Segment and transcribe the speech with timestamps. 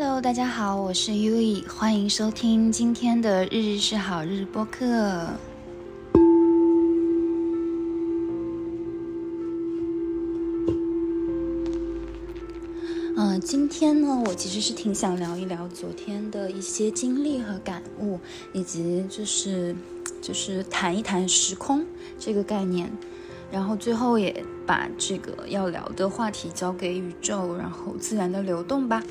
[0.00, 4.86] Hello，大家好，我是 U E，欢迎收听今天的日日是好日播客。
[13.16, 18.20] 嗯，今天呢，我其实是挺想聊一聊昨天的一些经历和感悟，
[18.52, 19.74] 以及就是
[20.22, 21.84] 就是谈一谈时空
[22.20, 22.88] 这个概念，
[23.50, 29.02] 然后最后也把这个要聊的话题交给宇宙，然后自然的流动吧。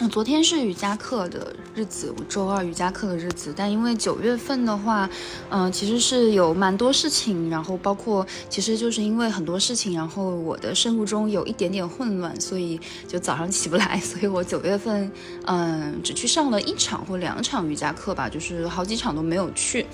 [0.00, 3.52] 我，昨天是瑜伽课的日子，我周二瑜伽课的日子。
[3.56, 5.10] 但因为九月份的话，
[5.50, 15.10] 嗯，其实是有蛮多事情，然后包括其实就是因为很多事情，然后我的生物钟有一点点混乱，所以就早上起不来， 所以我九月份
[15.46, 19.84] 嗯只去上了一场或两场瑜伽课吧，就是好几场都没有去。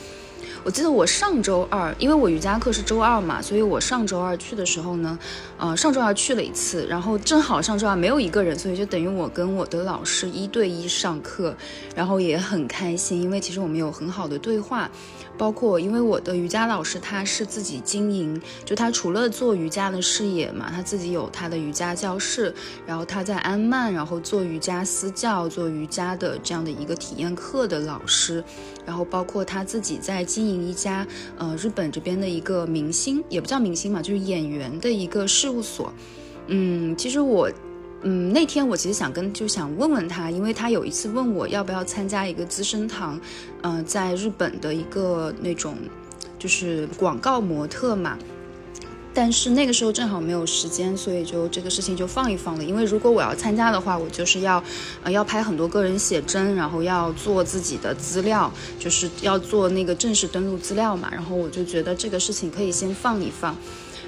[0.62, 5.19] 我记得我上周二，因为我瑜伽课是周二嘛，所以我上周二去的时候呢，
[5.57, 11.57] 呃，上周二去了一次，然后正好上周二没有一个人，所以就等于我跟我的老师一对一上课，
[11.95, 14.90] 然后也很开心，因为其实我们有很好的对话。
[15.38, 22.54] 包括，因为我的瑜伽老师他是自己经营，就他除了做瑜伽的事业嘛，他自己有他的瑜伽教室，
[22.87, 28.45] 然后他在安曼，然后做瑜伽私教，做瑜伽的这样的一个体验课的老师，
[28.84, 31.07] 然后包括他自己在经营一家
[31.38, 35.90] 呃日本这边的一个明星，也不叫明星嘛，就是演员的一个事务所。
[36.49, 37.51] 嗯，其实我。
[38.02, 43.20] 嗯，那天我其实想跟就想问问他，因为他有一次问我要不要参加一个资生堂，
[43.62, 45.76] 嗯，在日本的一个那种
[46.38, 48.16] 就是广告模特嘛，
[49.12, 52.65] 但是那个时候正好没有时间，所以就这个事情就放一放了。
[52.65, 54.65] 因为如果我要参加的话，我就是要
[55.02, 63.54] 呃要拍很多个人写真，然后要做自己的资料，就是要做那个正式登录资料嘛，然后我就觉得这个事情可以先放一放，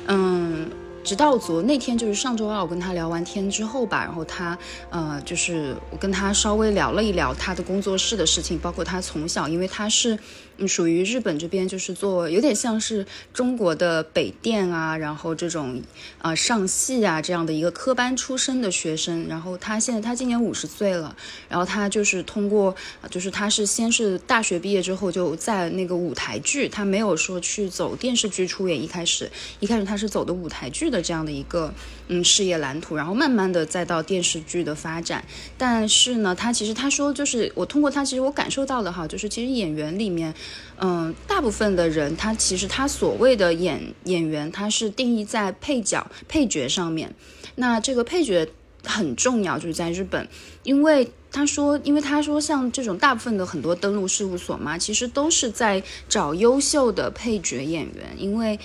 [0.07, 0.71] 嗯。
[1.05, 4.57] 直到昨那天，就是上周二，我跟他聊完天之后吧，然后他，
[4.91, 10.19] 呃，就是我跟他稍微聊了一聊他的工作室的事情，包括他从小，因为他是。
[10.67, 15.83] 属于日本这边就是做有点像是中国的北电啊，然后这种
[16.19, 21.17] 啊上戏啊这样的一个科班出身的学生，然后他现在他今年五十岁了，
[21.49, 22.75] 然后他就是通过
[23.11, 31.75] 就是他是先是大学毕业之后就在那个舞台剧，他没有说去走电视剧出演，一开始一开始他是走的舞台剧的这样的一个
[32.09, 35.25] 嗯事业蓝图，然后慢慢的再到电视剧的发展，
[35.59, 40.33] 但是呢，他其实他说就是我通过他其实我感受到的哈，就是其实演员里面。
[40.81, 47.15] 嗯，大部分的人，他其实他所谓的演演员，他是定义在配角、配角上面。
[47.55, 48.49] 那这个配角
[48.83, 50.27] 很重要，就是在日本，
[50.65, 58.59] 因为他说，因为他说，像这种大部分的很多登录事务所嘛，其实都是在找优秀的配角演员，因为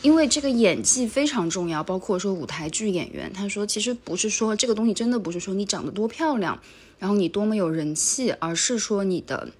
[0.00, 3.30] 因为这个演技非常重要，包括说舞台剧演员。
[3.34, 6.58] 他说，其实不是说这个东西真的不是说你长得多漂亮，
[6.98, 9.50] 然后你多么有人气，而是说你的。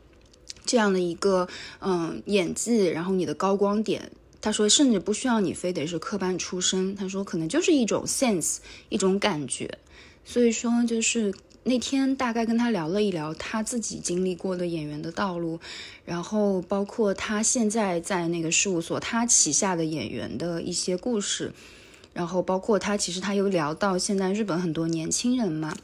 [0.68, 1.48] 这样的一个
[1.80, 4.12] 嗯演技，然后你的高光点，
[4.42, 8.58] 他说甚至不需要你非得是科班出身，他说可能就是一种 sense，
[8.90, 9.78] 一种感觉。
[10.26, 11.32] 所以说就是
[11.64, 15.58] 那天大概跟他聊了一聊他自己经历过的演员的道路，
[16.04, 21.50] 然后包括他现在在那个事务所他旗下的演员的一些故事，
[22.12, 25.74] 然后包括他其实他又聊到现在日本很多年轻人嘛。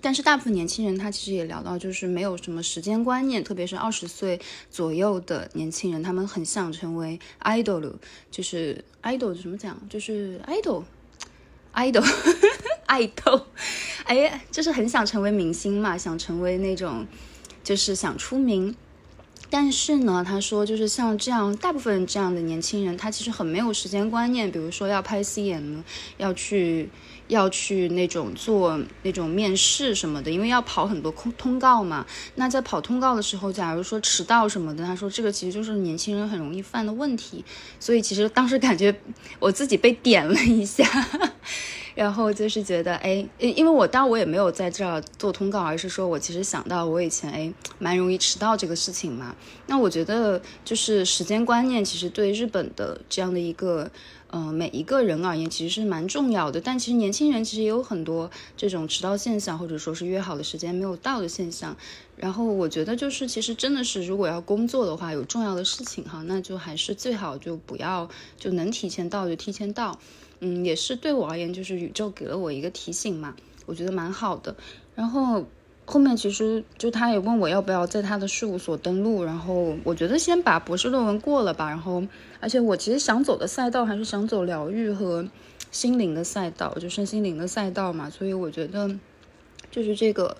[0.00, 4.40] 但是大部分年轻人他其实也聊到，就是没有什么时间观念，特别是二十岁
[4.70, 7.94] 左右的年轻人，他们很想成为 idol，
[8.30, 9.76] 就是 idol 怎么讲？
[9.88, 12.04] 就是 idol，idol，
[12.86, 13.46] 爱豆，
[14.04, 17.06] 哎，就是很想成为明星嘛，想成为那种，
[17.64, 18.76] 就是想出名。
[19.48, 24.50] 但是呢，他说就是像这样，大部分这样的年轻人，他其实很没有时间观念。
[24.50, 25.82] 比如说要拍 CM，
[26.16, 26.88] 要去
[27.28, 32.04] 要去那种做那种面试什么的，因为要跑很多通通告嘛。
[32.34, 37.44] 那在跑通告的时候，假如说迟到什么的，他说这个其实就是年轻人很容易犯的问题。
[37.78, 38.94] 所以其实当时感觉
[39.38, 40.84] 我自己被点了一下。
[41.96, 49.34] 然后就是觉得，哎，因为我当然我也没有在这儿做通告，而是说我其实想到我以前，哎，蛮容易迟到这个事情嘛。
[49.66, 53.90] 那我觉得就是时间观念，其实对日本的这样的一个，
[54.28, 56.60] 呃，每一个人而言，其实是蛮重要的。
[56.60, 61.74] 但其实年轻人其实也有很多这种迟到现象，或者说是约好的时间没有到的现象。
[62.18, 68.06] 然后我觉得就是，其实真的是，如果要工作的话，有重要的事情哈，那就还是最好就不要，
[68.38, 69.98] 就能提前到就提前到。
[70.40, 73.34] 嗯，也是对我而言，就是宇宙给了我一个提醒嘛，
[73.66, 74.54] 我觉得蛮好的。
[74.94, 75.44] 然后
[75.84, 81.68] 后面其实就他也问我要不要在他的事务所登录，然后我觉得先把博士论文过了吧。
[81.68, 82.02] 然后，
[82.40, 85.28] 而且我其实想走的赛道还是想走疗愈和
[85.70, 88.10] 心灵的赛道，就身心灵的赛道嘛。
[88.10, 88.98] 所以我觉得。
[89.68, 90.38] 就是这个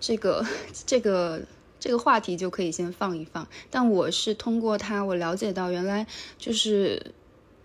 [0.00, 0.46] 这个
[0.86, 1.42] 这个
[1.78, 3.46] 这个话题就可以先放一放。
[3.70, 6.06] 但我是通过他，我了解到原来
[6.38, 7.12] 就是。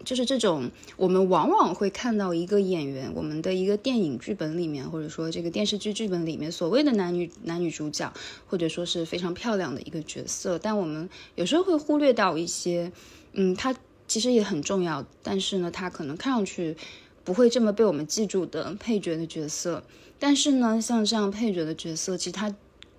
[0.04, 8.12] 就是这种，我们往往会看到一个演员，我们的一个电影剧本里面，或者说这个电视剧剧本里面，所谓的男女男女主角，
[8.48, 12.92] 或者说是非常漂亮的一个角色，但我们有时候会忽略到一些，
[13.32, 13.74] 嗯，他
[14.08, 16.76] 其实也很重要，但是呢，他可能看上去
[17.24, 19.84] 不会这么被我们记住的配角的角色，
[20.20, 22.54] 但是呢，像这样配角的角色，其实他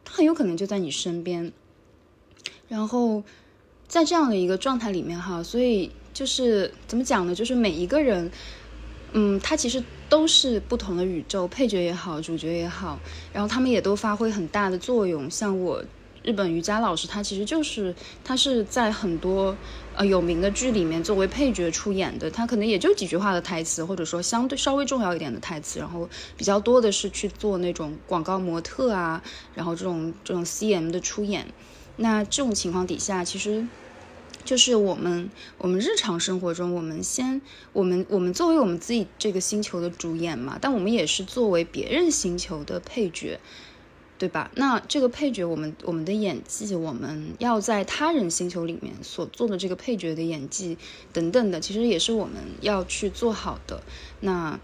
[0.09, 1.53] 很有可能就在你身边，
[2.69, 3.23] 然后
[3.87, 5.91] 在这样的一个状态里面哈，所以。
[6.15, 7.35] 就是怎么讲呢？
[7.35, 8.31] 就是每一个人，
[9.13, 13.01] 嗯，他其实都是不同的宇宙，配角也好，主角也好，
[13.33, 15.29] 然后他们也都发挥很大的作用。
[15.29, 15.85] 像我
[16.23, 19.57] 日本瑜伽老师，他其实就是他是在很多
[19.97, 29.21] 呃有名的剧里面作为配角出演的，他可能也就几句话的台词，或者说相对稍微重要一点的台词，然后比较多的是去做那种广告模特啊，
[29.55, 31.49] 然后这种这种 CM 的出演。
[31.97, 33.67] 那这种情况底下，其实。
[34.45, 37.41] 就是我们，我们日常生活中，我们先，
[37.73, 43.41] 我们，我们作为我们自己这个星球的主演嘛，但我们也是作为别人星球的配角，
[44.19, 44.51] 对吧？
[44.55, 50.77] 那这个配角，我们，我们的演技，我们要在他人星球里面所做的这个配角的演技
[51.13, 53.83] 等等的，其实也是我们要去做好的。
[54.21, 54.61] 那。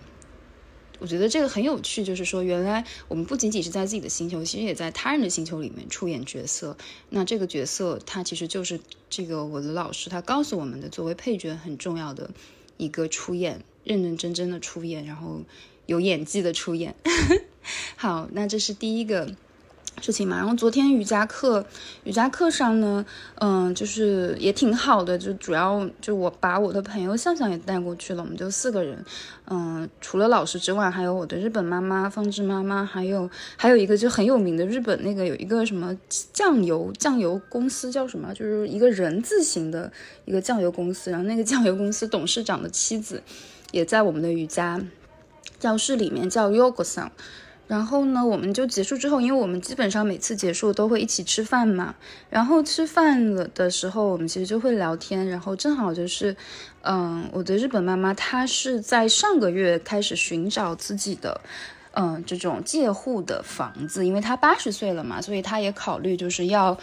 [1.00, 6.76] 我觉得这个很有趣，就是说，原来我们不仅仅是在自己的星球，其实也在他人的星球里面出演角色。
[7.08, 12.31] 那这个角色，他其实就是这个我的老师他告诉我们的，作为配角很重要的
[12.76, 15.41] 一个出演，认认真真的出演，然后
[15.87, 16.94] 有演技的出演。
[17.97, 19.35] 好，那这是第一个。
[20.00, 21.64] 事情嘛，然后昨天瑜伽课，
[22.05, 23.05] 瑜伽课上呢，
[23.37, 29.05] 嗯，就是也挺好的，就主要就我把我的朋友向向也带过去了，我们就四个人，
[29.49, 35.97] 嗯，除了老师之外，还有我的日本妈妈方志妈妈，还有还有一个就很有名的日本那个有一个什么
[36.32, 39.93] 酱油酱油公司叫什么，就是一个人字形的
[40.25, 43.23] 一个酱油公司，然后那个酱油公司董事长的妻子
[43.70, 44.81] 也在我们的瑜伽
[45.58, 47.12] 教室里面，叫 Yogo 桑。
[47.70, 51.94] 然后呢，我们就结束之后，因为我们基本上每次结束都会一起吃饭嘛。
[52.28, 55.25] 然后吃饭了的时候，我们其实就会聊天。
[55.28, 56.37] 然后正好就是，
[56.82, 61.40] 嗯，我的日本妈妈她是在上个月开始寻找自己的，
[61.93, 66.76] 嗯，这种借户的房子，因为她八十岁了嘛，所以她也考虑就是要，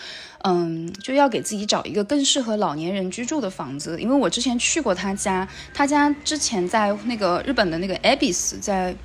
[0.45, 3.99] 嗯，就要给自己找一个更适合老年人居住的房子。
[3.99, 8.95] 因为我之前去过她家，她家之前在那个日本的那个 Abis 在。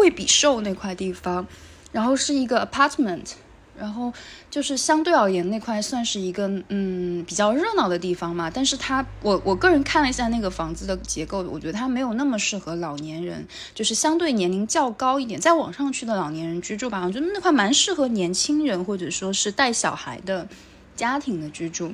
[0.00, 1.46] 惠比寿那块地方，
[1.92, 3.32] 然后是一个 apartment，
[3.78, 4.10] 然后
[4.50, 8.50] 就是相对而言那块算是一个嗯比较热闹的地方嘛。
[8.50, 17.04] 但是它我我个人看了一下那个房子的结构，我觉得它没有那么适合老年人，就是相对年龄较高一点，在网上去的老年人居住吧。
[17.04, 20.48] 我觉得那块蛮适合年轻人或者说是带小孩的
[20.96, 21.92] 家庭的居住。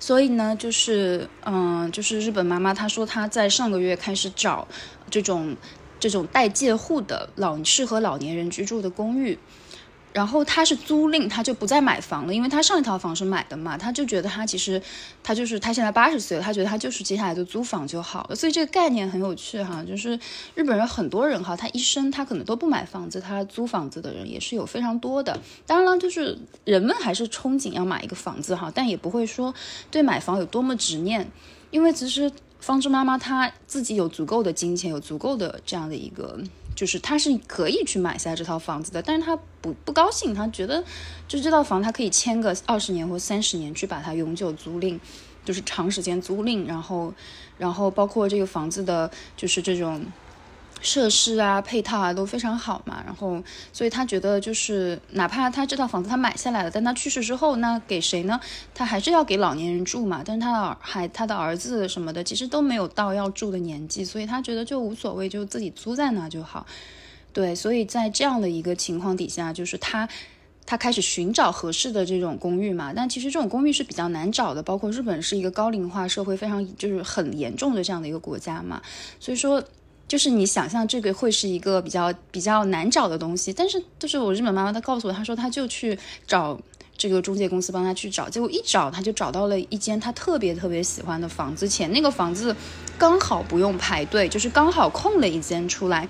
[0.00, 4.66] 所以呢，就是嗯，就是日本妈妈她说她在上个月开始找
[5.08, 5.56] 这种。
[6.02, 9.38] 这种带借户的老适合老年人居住的公寓，
[10.12, 14.82] 然后他是租赁，他就不再买房了，因为他上一套房是买的嘛，他就觉得他其实
[15.22, 20.18] 他就是他现在八十岁了，他觉得他就是接下来就租房就好了，所以这个概念很有趣哈，就是
[20.56, 25.38] 日本人很多人哈，他一生他可能都不买房子，他租房子的人也是有非常多的，
[25.68, 29.54] 当然了，就是人们还是憧憬要买一个房子哈，但也不会说
[29.88, 31.30] 对买房有多么执念，
[31.70, 32.32] 因为其实。
[32.62, 36.38] 方舟妈妈她自己有足够的金钱，有足够的这样的一个，
[36.76, 40.82] 就是她是可以去买下这套房子的，但是她不不高兴，她觉得
[41.26, 44.98] 就是这套房她可以签个二十年或三十年去把它永久租赁，
[45.44, 47.12] 就是长时间租赁，然后
[47.58, 50.02] 然后包括这个房子的，就是这种。
[50.82, 53.40] 设施啊，配套啊都非常好嘛，然后，
[53.72, 58.40] 所以他觉得就是，哪怕他这套房子他买下来了，但他去世之后，那给谁呢？
[58.74, 60.22] 他还是要给老年人住嘛。
[60.26, 66.66] 但是他的儿还他的儿子什么的，其实都没有到要住的年纪，所以他觉得就无所谓，就自己租在那就好。
[67.32, 70.08] 对，所以在这样的一个情况底下，就是他
[70.66, 72.92] 他开始寻找合适的这种公寓嘛。
[72.92, 78.82] 但其实这种公寓是比较难找的，包括日本是一个高龄化社会非常就是很严重的这样的一个国家嘛，
[79.20, 79.62] 所以说。
[80.12, 86.60] 就是你想象这个会是一个比较比较难找的东西，但是就是我日本妈妈她告诉我，她说她就去找
[86.98, 92.54] 这个中介公司帮她去找，结果一找她就找到了一间她特别特别喜欢的房子，且那个房子
[92.98, 96.06] 刚好不用排队，就是刚好空了一间出来。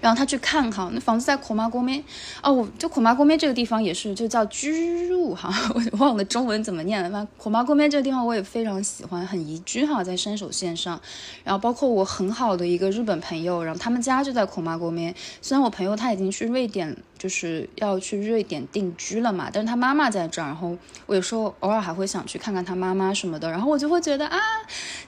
[0.00, 2.02] 然后他去看哈，那房子在孔马国面
[2.42, 5.52] 哦，就孔马国面这个地方也是就叫居入哈，
[5.92, 7.10] 我忘了中文怎么念了。
[7.10, 11.00] 反正孔马国面这个地方我也非常喜欢，很宜居哈，在山手线上。
[11.44, 15.14] 然后包括我很好的一个日本朋友，然后他们家就在孔马国面。
[15.42, 20.46] 虽然我朋友他已经去瑞典，就是要去瑞典定居了嘛，但是他妈妈在这儿。
[20.46, 20.74] 然后
[21.04, 23.50] 我有时候偶尔还会想去看看他妈妈什么的。
[23.50, 24.38] 然后我就会觉得啊，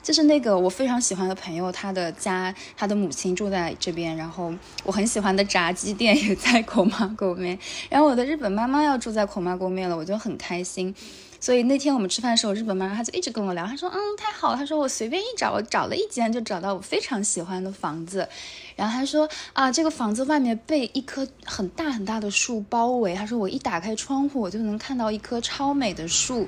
[0.03, 4.53] 就是那个我非常喜欢的朋友，他的家，他的母亲住在这边，然后。
[4.83, 7.57] 我很喜欢的炸鸡店也在孔马沟面，
[7.89, 10.93] 然后我的日本妈妈要住在孔马沟面了，我就很开心。
[11.43, 18.25] 所以那天我们吃饭的时候，日本妈妈她就一直跟我聊，她说：“嗯，太好了。”她说：“我随便一找，我找了一间就找到我非常喜欢的房子。”
[18.77, 26.47] 然后她说：“啊，这个房子外面被一棵很大很大的树包围。”她说：“我一打开窗户，我就能看到一棵超美的树。”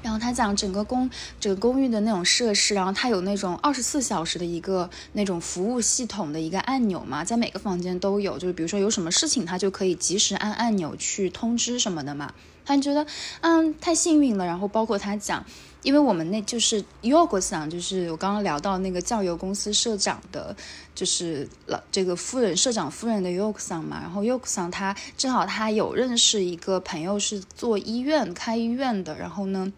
[0.00, 12.32] 然后他讲整个公整个公寓的那种设施，然后它有那种二十四小时的一个那种服务系统的一个按钮嘛，在每个房间都有，就是比如说有什么事情，他就可以及时按按钮去通知什么的嘛。
[12.64, 13.06] 他觉得
[13.40, 14.44] 嗯太幸运了。
[14.44, 15.44] 然后包括他讲，
[15.82, 20.54] 因为我们那就是 Yogo 桑，就是我刚刚聊到那个酱油公司社长的，
[20.94, 24.00] 就是老这个夫人社长夫人的 Yogo 桑嘛。
[24.00, 29.72] 然后 Yogo 桑他正好他有认识一个朋友是做医院开医院的，然后呢。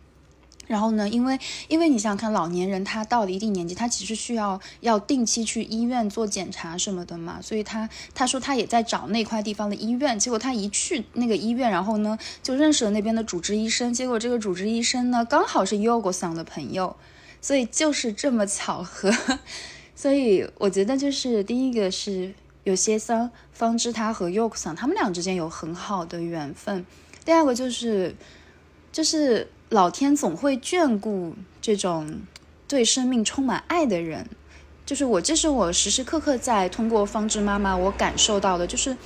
[0.66, 1.08] 然后呢？
[1.08, 7.40] 因为因为你想看，老年人他到了一定年纪，他其实需要要定期去医院做检查什么的嘛。
[7.40, 10.18] 所以他他说他也在找那块地方的医院。
[10.18, 13.94] 结果他一去那个医院，然后呢就认识了那边的主治医生。
[13.94, 16.96] 结果这个主治医生呢刚好是 Yogo 桑的朋友，
[17.40, 19.12] 所以就是这么巧合。
[19.94, 26.84] 所以我觉得就是第一个是有些桑方知他和 Yogo 桑他们俩之间有很好的缘分。
[27.24, 28.16] 第二个就是
[28.90, 29.48] 就是。
[29.68, 32.20] 老天总会眷顾这种
[32.68, 34.28] 对生命充满爱的人，
[34.84, 38.96] 就是我，这是我时时刻刻在通过方知妈妈我感受到的，就是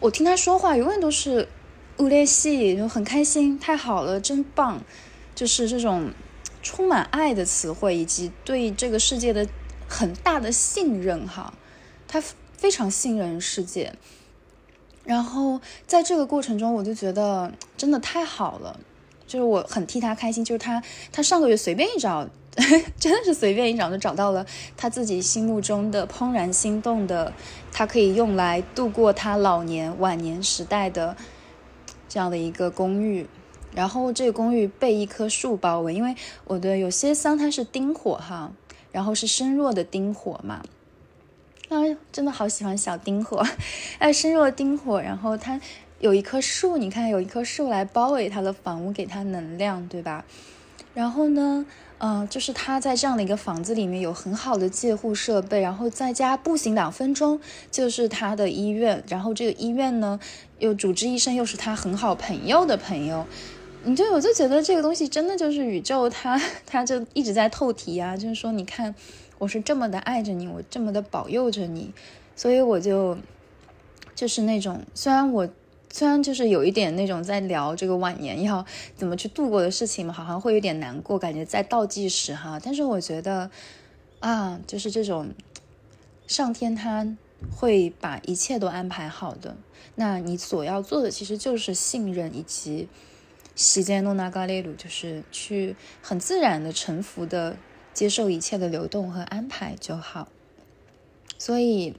[0.00, 1.46] 我听她说话永远都是
[1.98, 4.80] 乌列西，就很开心，太好了，真棒，
[5.34, 6.10] 就是这种
[6.62, 9.46] 充满爱的词汇，以及对这个世界的
[9.86, 11.52] 很大的信任哈，
[12.08, 12.22] 他
[12.56, 13.92] 非常信任世界，
[15.04, 18.80] 然后在这个过程中，我就觉得真的太好了。
[19.30, 20.82] 就是我很替他开心，就是他，
[21.12, 22.28] 他上个月随便一找，
[22.98, 24.44] 真的是随便一找就找到了
[24.76, 27.32] 他自己心目中的怦然心动的，
[27.70, 31.16] 他可以用来度过他老年晚年时代的
[32.08, 33.24] 这样的一个公寓。
[33.72, 36.16] 然后这个公寓被一棵树包围，因为
[36.48, 38.50] 我的有些桑它是丁火哈，
[38.90, 40.60] 然后是身弱的丁火嘛，
[41.68, 41.78] 啊，
[42.10, 43.46] 真的好喜欢小丁火，
[44.00, 45.60] 哎，身弱的丁火，然后它。
[46.00, 50.24] 有一棵树，你看有一棵树来包围他的房屋，给他能量，对吧？
[50.94, 51.64] 然后呢，
[51.98, 57.38] 嗯，就是他在这样的一个房子里面有很好的介护设备，然后在家步行两分钟
[57.70, 60.18] 就是他的医院，然后这个医院呢，
[60.58, 63.26] 有主治医生又是他很好朋友的朋友，
[63.84, 68.94] 你就我就觉得这个东西真的就是宇宙，他他就一直在透题啊，就是说你看
[69.38, 71.92] 我是这么的爱着你，我这么的保佑着你，
[72.34, 73.16] 所以我就
[74.14, 75.48] 就是那种虽然我。
[75.92, 82.60] 虽然就是有一点那种在聊这个晚年要怎么去度过的事情嘛，好像会有点难过，感觉在倒计时哈。
[82.62, 83.50] 但是我觉得
[84.20, 85.30] 啊，就是这种
[86.28, 87.16] 上天他
[87.50, 89.56] 会把一切都安排好的。
[89.96, 92.88] 那你所要做的其实就是信任以及
[93.56, 97.56] 时间诺纳嘎列鲁，就是去很自然的臣服的
[97.92, 100.28] 接受一切的流动和安排就好。
[101.36, 101.96] 所以。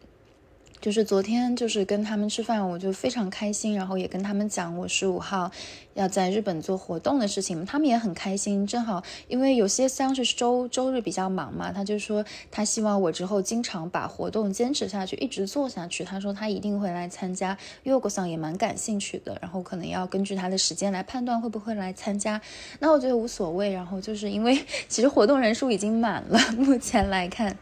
[0.81, 5.51] 就是昨天，就是跟他们吃饭，我就非常开心，然后也跟他们讲我十五号
[5.93, 8.65] 要在日本做活动的事情，他们也很开心。
[8.65, 16.03] 正好因为有些像是周周日比较忙嘛，他就说他希望我之后经常把活动坚持下去，一直做下去。
[16.03, 22.41] 他说他一定会来参加，因为果桑也蛮感兴趣的，然后可能要根据他的时间来判断会不会来参加。
[22.79, 24.57] 那我觉得无所谓，然后就是因为
[24.89, 27.55] 其实活动人数已经满了，目前来看。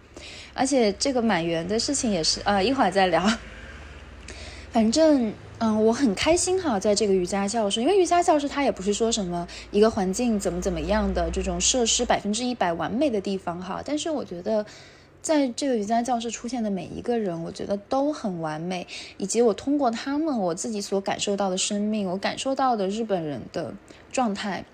[0.59, 3.25] 而且这个满员的事情也是啊，一会儿再聊。
[4.73, 13.81] 反正嗯，我很开心哈，在这个瑜伽教室，因为瑜伽教室它也不是说什么一个环境怎么怎么样的这种设施百分之一百完美的地方哈。
[13.85, 14.65] 但是我觉得，
[15.21, 18.85] 在这个瑜伽教室出现的每一个人，我觉得都很完美，
[19.15, 23.73] 以及我通过他们我自己所感受到的生命，我感受到的日本人的
[24.11, 24.65] 状态。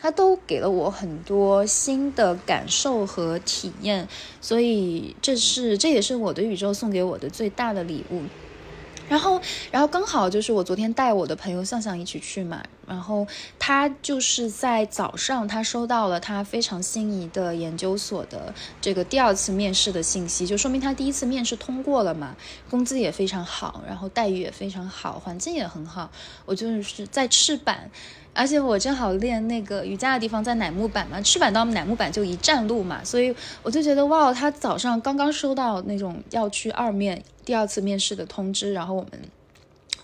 [0.00, 4.08] 他都给了我很多新的感受和体验，
[4.40, 8.22] 所以这是这也是我的宇宙送给我的最大的礼物。
[9.10, 9.40] 然后，
[9.72, 13.26] 然后刚好就是我昨天带我的朋友向向一起去嘛，然后
[13.58, 22.36] 他就是在早上，他收到了他非常心仪的研究所的这个第二次面试的信息，就说明他第一次面试通过了嘛，
[22.70, 26.08] 工资也非常好，然后待遇也非常好，环境也很好。
[26.46, 27.90] 我就是在赤坂。
[28.32, 39.10] 而且我正好练那个瑜伽的地方在乃木坂嘛，赤坂到乃木坂就一站路嘛，所以我就觉得哇，他早上刚刚收到那种要去二面第二次面试的通知，然后我们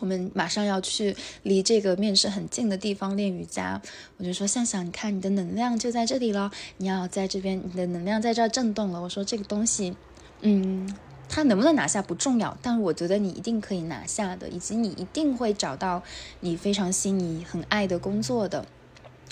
[0.00, 3.80] 我们马上要去离这个面试很近的地方练瑜伽，
[4.16, 9.00] 我就说向向，你看你的能量就在这里了，你要在这边，你的能量在这儿震动了。
[9.00, 9.97] 我说这个东西，
[10.40, 10.92] 嗯。
[11.28, 16.02] 他能不能拿下不重要，但我觉得你一定可以拿下的，以及你一定会找到
[16.40, 18.64] 你非常心仪、很爱的工作的。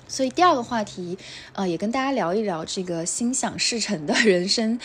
[0.07, 1.17] 所以第二个话题，
[1.55, 4.79] 呃，也跟大家聊一聊这个心想事成的人生，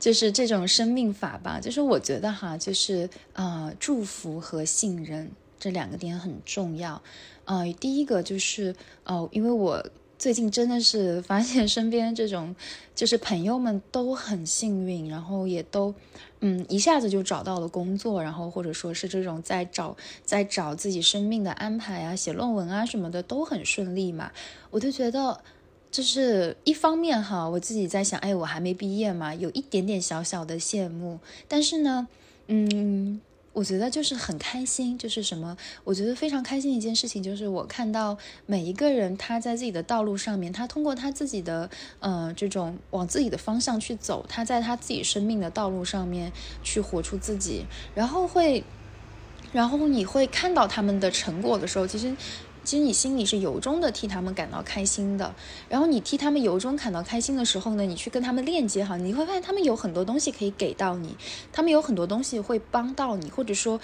[0.00, 1.60] 就是这种生命法吧。
[1.62, 5.30] 就是我觉得哈，就是呃，祝福和信任
[5.60, 7.00] 这两个点很重要。
[7.44, 9.84] 呃，第一个就是呃，因为我。
[10.24, 12.56] 最近真的是发现身边这种，
[12.94, 15.94] 就是朋友们都很幸运，然后也都，
[16.40, 24.32] 嗯，一下子就找到了工作，然后或者说是这种在找在找自己生命的安排啊，写论文啊什么的都很顺利嘛。
[24.70, 25.38] 我就觉得，
[25.90, 32.08] 就是一方面哈，我自己在想，哎，我还没毕业嘛，有一点点小小的羡慕，但是呢，
[32.46, 33.20] 嗯。
[33.54, 35.56] 我觉得就是很开心，就是什么？
[35.84, 41.70] 我觉得非常开心的一件事情，就是我看到每一个人他在自己的道路上面，他通过他自己的
[42.00, 46.30] 呃这种往自己的方向去走，他在他自己生命的道路上面
[46.62, 48.62] 去活出自己，然后会，
[49.52, 52.14] 然后你会看到他们的成果的时候，其实。
[52.64, 55.34] 其实你心里是由衷的替他们感到开心的，
[55.68, 61.14] 然后你替他们由衷感到开心的时候呢，你去跟他们链接哈，你会发现他们有很多东西可以给到你，
[61.52, 63.78] 他们有很多东西会帮到你，或者说，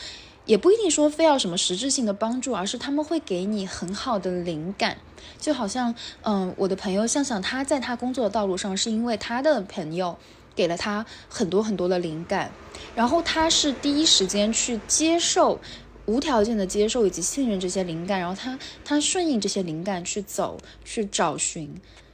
[0.46, 4.96] 也不一定说非要什么实质性的帮助，而是他们会给你很好的灵感，
[5.38, 10.16] 就好像，嗯，我的朋友向向他在他工作的道路上，是因为他的朋友
[10.56, 12.50] 给了他很多很多的灵感，
[12.94, 15.60] 然后他是第一时间去接受。
[16.07, 21.73] 无条件的接受以及信任这些灵感，然后他他顺应这些灵感去走去找寻，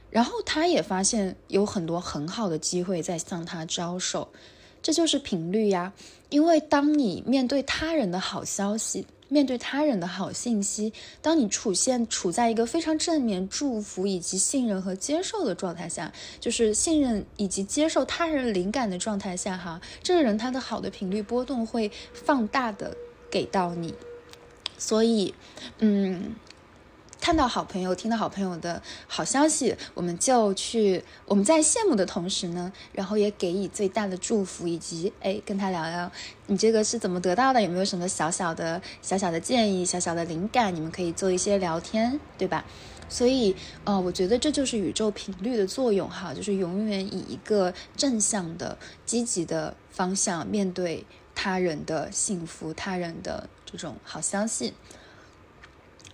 [0.09, 4.29] 然后他也发现有很多很好的机会在向他招手，
[4.81, 5.93] 这就是频率呀。
[6.29, 10.91] 因为当你面对他人的好消息，面对他人的好信息，
[11.21, 22.93] 当你处现处在一个非常正面祝福以及信任和接受的状态下，就是信任以及接受他人灵感的状态下，哈，这个人他的好的频率波动会放大的。
[23.29, 23.93] 给到你，
[24.77, 25.33] 所以，
[25.79, 26.35] 嗯，
[27.19, 36.11] 看到好朋友，听到好朋友的好消息，我们就去，我们在羡慕的同时呢，然后也给予最大的祝福，以及哎，跟他聊聊
[36.45, 42.63] 你这个是怎么得到的，有没有什么小小的、小小的建议、小小的灵感，你们可以做一些聊天，对吧？
[43.09, 51.05] 所以，呃，我觉得这就是宇宙频率的作用哈，就是永远以一个正向的、积极的方向面对。
[51.39, 54.73] 他人的幸福，他人的这种好消息，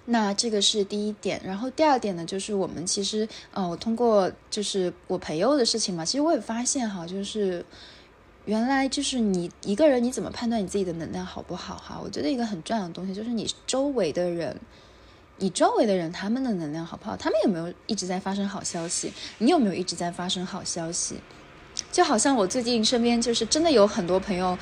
[0.04, 1.40] 那这个是第一点。
[1.46, 7.66] 然后第二点呢，就是我们其实，呃，我通过就是我朋友的事情嘛，其实我也发现哈，就是
[8.44, 12.02] 原来就是你一个人你怎么判断你自己的能量好不好哈？
[12.04, 14.60] 我觉得一个很重要的东西就是你周围的人，
[15.38, 17.16] 你周围的人他们的能量好不好？
[17.16, 19.14] 他们有没有一直在发生好消息？
[19.38, 21.16] 你有没有一直在发生好消息？
[21.94, 24.58] 就好像我最近身边就是真的有很多朋友。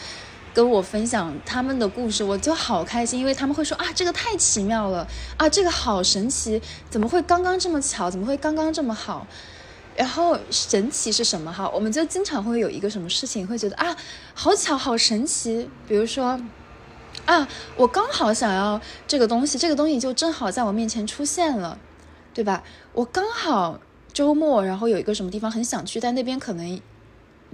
[0.54, 8.12] 跟我分享他们的故事，我就好开心，因为他们会说啊，这个太奇妙了啊，这个好神奇，怎么会刚刚这么巧？
[8.12, 9.26] 怎么会刚刚这么好？
[9.96, 11.70] 然后神奇是什么哈？
[11.70, 13.96] 我们就经常会有一个什么事情，会觉得啊，
[14.34, 15.70] 好巧，好神奇。
[15.88, 16.40] 比如说
[17.26, 21.78] 啊，我刚好想要这个东西，这个东西就正好在我面前出现了，
[22.34, 22.64] 对吧？
[22.94, 23.80] 我刚好
[24.12, 26.82] 周末，然后有一个什么地方很想去，但那边可能。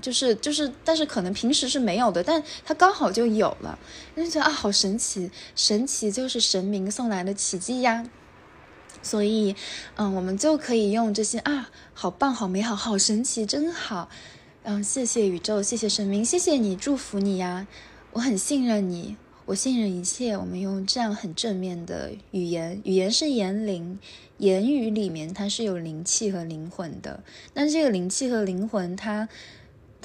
[0.02, 3.78] 就是就是，但是可能平时是没有的，但它刚好就有了，
[4.16, 5.32] 就觉得啊，好神奇！
[5.56, 8.08] 神奇就是神明送来的奇迹呀。
[9.02, 9.56] 所以，
[9.96, 14.10] 嗯，我们就可以用这些啊，好棒，好美好，好神奇，真好。
[14.64, 17.68] 嗯，谢谢宇宙，谢谢神明，谢谢你，祝福你呀！
[18.12, 20.36] 我很信任你，我信任一切。
[20.36, 23.98] 我们用这样很正面的语言，语言是言灵，
[24.40, 27.24] 言语里面它是有灵气和灵魂的。
[27.54, 29.30] 那这个灵气和灵魂，它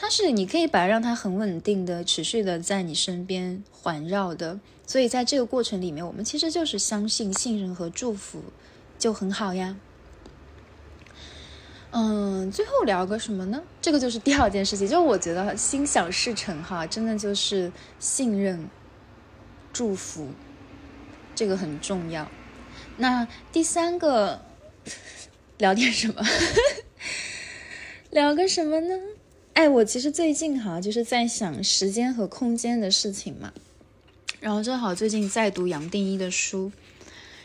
[0.03, 8.43] 它是你可以把让它很稳定的、持续的在你身边环绕的，所以在这个过程里面，我们其实就是相信、信任和祝福，
[8.99, 9.77] 就很好呀。
[11.93, 13.63] 嗯，最后聊个什么呢？
[13.81, 18.69] 这个就是第二件事情，就是我觉得心想事成哈，真的就是信任、
[19.73, 20.31] 祝福，
[21.37, 22.27] 这个很重要。
[22.97, 24.43] 那第三个
[25.59, 26.21] 聊点什么？
[28.11, 28.99] 聊个什么呢？
[29.55, 33.53] 哎，我其实最近哈就是在想时间和空间的事情嘛，
[34.41, 36.73] 然后正好最近在读杨定一的书。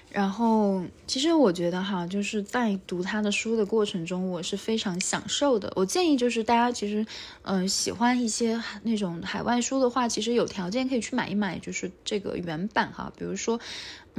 [0.09, 5.71] 然后，其实我觉得哈，就是在读他的书的过程中，我是非常享受的。
[5.75, 7.05] 我建议就是大家其实，
[7.43, 13.59] 嗯，喜欢一些那种海外书的话，其实有条件可以去买一买，就是这个原版哈，比如说。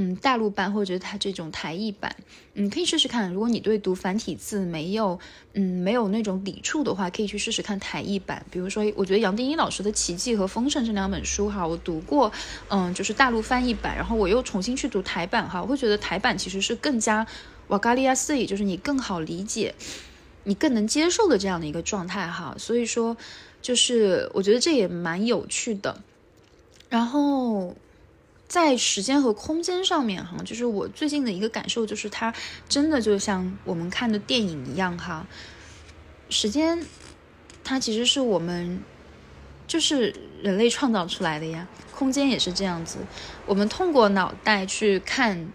[0.00, 2.14] 嗯，大陆版或者它这种台译版，
[2.54, 3.32] 嗯，可以试试看。
[3.32, 5.18] 如果你对读繁体字没有，
[5.54, 8.46] 嗯，没有那种抵触的话，可以去试试看台译版。
[8.48, 12.30] 比如说，我觉得杨定一老师的《奇迹》和《丰盛》这两本书哈，我读过，
[12.68, 17.26] 嗯，就是大陆翻译版，然后我又重新去读台版哈，我会觉得台版其实是更加
[17.66, 19.74] 瓦嘎利亚斯，也就是你更好理解，
[20.44, 22.54] 你更能接受的这样的一个状态哈。
[22.56, 23.16] 所以说，
[23.61, 26.00] 就是我觉得这也蛮有趣的。
[26.88, 27.74] 然后。
[28.48, 32.34] 在时间和空间上面，哈，就是我最近的一个感受，就是它
[32.68, 35.26] 真的就像我们看的电影一样，哈。
[36.30, 36.82] 时间，
[37.62, 38.82] 它其实是我们，
[39.66, 41.68] 就是人类创造出来的呀。
[41.94, 42.98] 空间也是这样子，
[43.44, 45.50] 我们通过脑袋去看，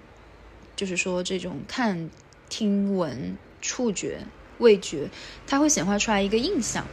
[0.76, 2.10] 就是说这种看、
[2.50, 4.26] 听闻、触觉、
[4.58, 5.10] 味觉，
[5.48, 6.86] 它会显化出来一个印象。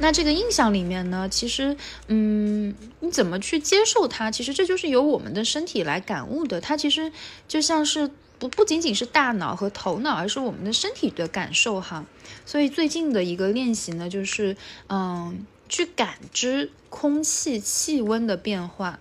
[0.00, 1.76] 那这个印象里面呢，其实，
[2.08, 4.30] 嗯，你怎么去接受它？
[4.30, 6.60] 其实这就是由我们的身体来感悟的。
[6.60, 7.12] 它其实
[7.48, 12.04] 就像是不不仅仅是大脑和头脑，而是我们的身体的感受哈。
[12.44, 14.56] 所以最近的一个练习呢，就是
[14.88, 18.98] 嗯，去感知空气气温的变化。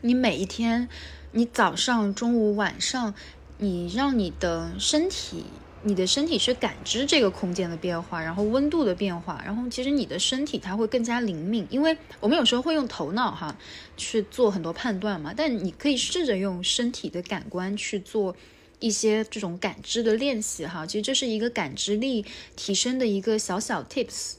[0.00, 0.88] 你每一天，
[1.32, 3.14] 你早上、中午、晚上，
[3.58, 5.44] 你让你的身体。
[5.82, 13.56] 你的身体去感知这个空间的变化，然后温度的变化，然后其实你的身体它会更加灵敏，因为我们有时候会用头脑哈
[13.96, 18.34] 去做很多判断嘛，但你可以试着用身体的感官去做
[18.80, 22.24] 一些这种感知的练习哈，其实这是一个感知力
[22.56, 24.34] 提升的一个小小 tips。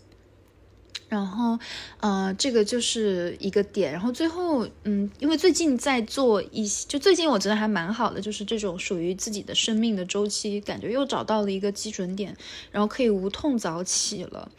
[1.08, 1.58] 然后，
[2.00, 3.92] 呃，这个就是一个点。
[3.92, 12.38] 然后最后，嗯，因为最近在做一些，就最近我觉得还蛮好的，就是这种属于自己的生命的周期，感觉又找到了一个基准点，
[12.72, 14.52] 然后可以无痛早起了。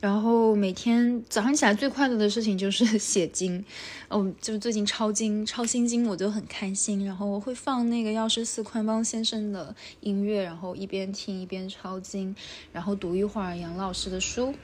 [0.00, 3.64] 然后每天早上起来最快乐的事情就是 写经，
[4.08, 7.04] 嗯，就是最近抄经、抄心经，我就很开心。
[7.04, 12.34] 然后我会放那个药师寺宽邦先生的音乐，然后一边听一边抄经，
[12.72, 14.54] 然后读一会儿杨老师的书。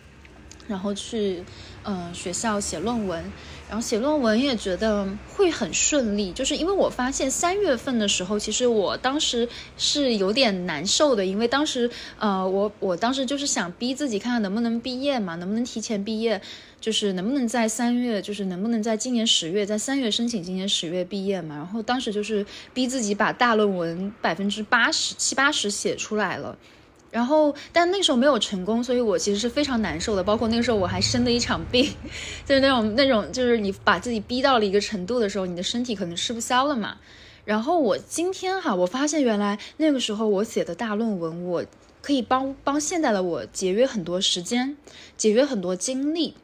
[0.67, 1.45] 然后去，
[1.85, 3.23] 嗯，学校写论文，
[3.69, 16.41] 然后写论文也觉得会很顺利，就是因为我发现三月份的时候，其实我当时是有点难受的，因为当时，呃，我我当时就是想逼自己看看能不能毕业嘛，能不能提前毕业，
[16.81, 26.57] 就是能不能在三月，就是能不能在今年十月，在三月申请今年十月毕业嘛，然后当时就是逼自己把大论文百分之八十七八十写出来了。
[27.15, 30.25] 然后，但那时候没有成功，所以我其实是非常难受的。
[30.25, 31.89] 包括那个时候我还生了一场病，
[32.45, 36.97] 就是那种那种，就是你把自己逼到了一个程度的时候，你的身体可能吃不消了嘛。
[37.45, 41.65] 然后我今天哈，我发现原来那个时候我写的大论文，我
[42.03, 44.77] 可以帮帮现在的我节约很多时间，
[45.17, 46.35] 节约很多精力。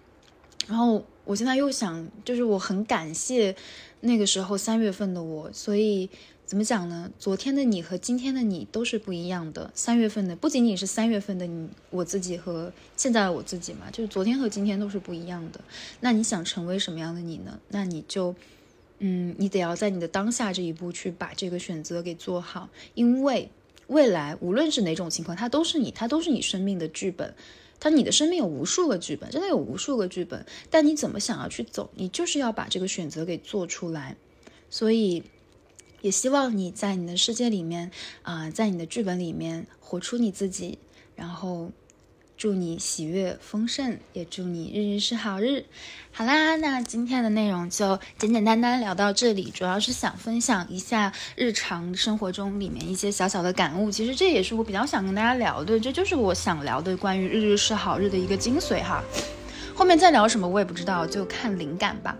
[0.68, 3.56] 然后我现在又想，就是我很感谢
[4.02, 6.08] 那个时候三月份的我，所以。
[6.50, 7.08] 怎么讲呢？
[7.16, 9.70] 昨天的你和今天的你都是不一样的。
[9.72, 15.60] 三月份的不仅仅是三月份的你，我自己和现在的我自己嘛，就是昨天和今天都是不一样的。
[16.00, 17.60] 那你想成为什么样的你呢？
[17.68, 18.34] 那你就，
[18.98, 23.48] 嗯，你得要在你的当下这一步去把这个选择给做好，因为
[23.86, 27.32] 未来无论是哪种情况，它都是你，它都是你生命的剧本。
[27.78, 30.44] 它你的生命有无数个剧本，真的有无数个剧本。
[30.68, 34.16] 但你怎么想要去走，你就是要把这个选择给做出来。
[34.68, 35.22] 所以。
[36.00, 37.90] 也希望你在你的世界里面，
[38.22, 40.78] 啊，在你的剧本里面活出你自己，
[41.14, 41.70] 然后
[42.36, 45.66] 祝你喜悦丰盛，也祝你日日是好日。
[46.10, 53.90] 好啦，那今天的内容就简简单单聊到这里，主要是想分享一下日常生活中里面一些小小的感悟。
[53.90, 59.04] 其实这也是我比较想跟大家聊的，这就是我想聊的关于日日是好日的一个精髓哈。
[59.74, 62.16] 后面再聊什么我也不知道，就看灵感吧。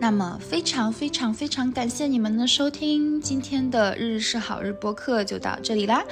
[0.00, 6.04] 那么非常非常非常感谢你们的收听，今天的日日是好日播客就到这里啦，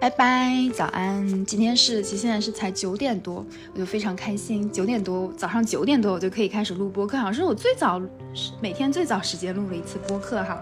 [0.00, 1.44] 拜拜，早安。
[1.44, 8.00] 今天是其实现在是才九点多，我就非常开心，九点多早上九点多我就可以开始录播客，好像是我最早
[8.62, 10.58] 每天最早时间录了一次播客哈，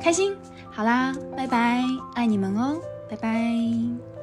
[0.00, 0.34] 开心。
[0.70, 1.84] 好啦，拜拜，
[2.14, 4.13] 爱你们哦，拜拜。